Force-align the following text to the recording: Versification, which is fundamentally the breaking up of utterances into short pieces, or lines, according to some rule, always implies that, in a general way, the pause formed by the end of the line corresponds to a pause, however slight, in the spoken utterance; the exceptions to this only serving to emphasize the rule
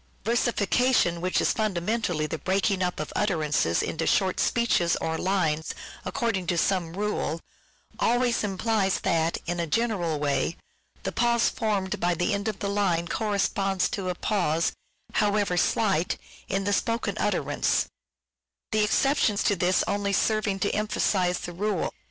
Versification, 0.25 1.21
which 1.21 1.39
is 1.39 1.53
fundamentally 1.53 2.25
the 2.25 2.39
breaking 2.39 2.81
up 2.81 2.99
of 2.99 3.13
utterances 3.15 3.83
into 3.83 4.07
short 4.07 4.41
pieces, 4.55 4.95
or 4.99 5.15
lines, 5.15 5.75
according 6.05 6.47
to 6.47 6.57
some 6.57 6.93
rule, 6.93 7.39
always 7.99 8.43
implies 8.43 9.01
that, 9.01 9.37
in 9.45 9.59
a 9.59 9.67
general 9.67 10.17
way, 10.19 10.57
the 11.03 11.11
pause 11.11 11.49
formed 11.49 11.99
by 11.99 12.15
the 12.15 12.33
end 12.33 12.47
of 12.47 12.57
the 12.57 12.67
line 12.67 13.07
corresponds 13.07 13.87
to 13.89 14.09
a 14.09 14.15
pause, 14.15 14.71
however 15.13 15.55
slight, 15.55 16.17
in 16.49 16.63
the 16.63 16.73
spoken 16.73 17.15
utterance; 17.19 17.85
the 18.71 18.83
exceptions 18.83 19.43
to 19.43 19.55
this 19.55 19.83
only 19.85 20.13
serving 20.13 20.57
to 20.57 20.71
emphasize 20.71 21.41
the 21.41 21.53
rule 21.53 21.93